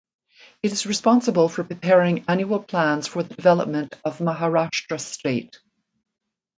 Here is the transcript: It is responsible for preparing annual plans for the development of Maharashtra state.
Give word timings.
It 0.63 0.71
is 0.71 0.87
responsible 0.87 1.47
for 1.47 1.63
preparing 1.63 2.25
annual 2.27 2.59
plans 2.59 3.05
for 3.05 3.21
the 3.21 3.35
development 3.35 3.93
of 4.03 4.17
Maharashtra 4.17 4.99
state. 4.99 5.59